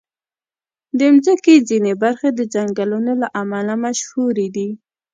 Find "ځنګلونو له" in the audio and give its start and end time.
2.53-3.27